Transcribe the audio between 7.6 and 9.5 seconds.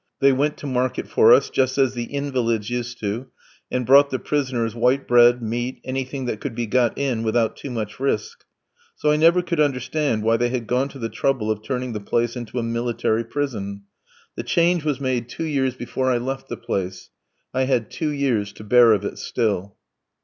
much risk. So I never